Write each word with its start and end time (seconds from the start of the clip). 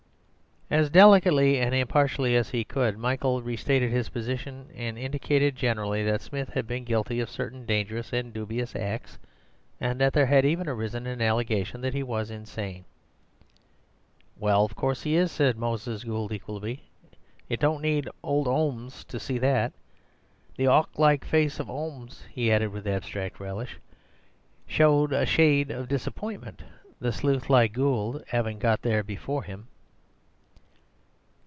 As 0.73 0.89
delicately 0.89 1.59
and 1.59 1.75
impartially 1.75 2.33
as 2.37 2.49
he 2.51 2.63
could, 2.63 2.97
Michael 2.97 3.41
restated 3.41 3.91
his 3.91 4.07
position, 4.07 4.69
and 4.73 4.97
indicated 4.97 5.53
generally 5.57 6.01
that 6.05 6.21
Smith 6.21 6.47
had 6.53 6.65
been 6.65 6.85
guilty 6.85 7.19
of 7.19 7.29
certain 7.29 7.65
dangerous 7.65 8.13
and 8.13 8.31
dubious 8.31 8.73
acts, 8.73 9.17
and 9.81 9.99
that 9.99 10.13
there 10.13 10.27
had 10.27 10.45
even 10.45 10.69
arisen 10.69 11.05
an 11.07 11.21
allegation 11.21 11.81
that 11.81 11.93
he 11.93 12.03
was 12.03 12.31
insane. 12.31 12.85
"Well, 14.37 14.63
of 14.63 14.73
course 14.77 15.03
he 15.03 15.15
is," 15.17 15.29
said 15.29 15.57
Moses 15.57 16.05
Gould 16.05 16.31
equably; 16.31 16.83
"it 17.49 17.59
don't 17.59 17.81
need 17.81 18.07
old 18.23 18.47
'Olmes 18.47 19.03
to 19.09 19.19
see 19.19 19.37
that. 19.39 19.73
The 20.55 20.67
'awk 20.69 20.97
like 20.97 21.25
face 21.25 21.59
of 21.59 21.69
'Olmes," 21.69 22.23
he 22.31 22.49
added 22.49 22.69
with 22.71 22.87
abstract 22.87 23.41
relish, 23.41 23.77
"showed 24.67 25.11
a 25.11 25.25
shide 25.25 25.69
of 25.69 25.89
disappointment, 25.89 26.61
the 26.97 27.11
sleuth 27.11 27.49
like 27.49 27.73
Gould 27.73 28.23
'avin' 28.31 28.57
got 28.57 28.81
there 28.83 29.03
before 29.03 29.43
'im." 29.43 29.67